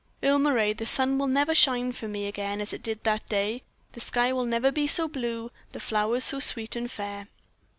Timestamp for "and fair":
6.75-7.27